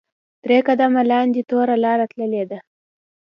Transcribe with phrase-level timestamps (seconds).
[0.43, 2.59] درې قدمه لاندې توره لاره تللې ده.